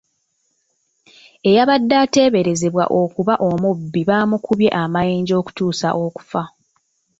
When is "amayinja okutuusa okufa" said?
4.81-6.43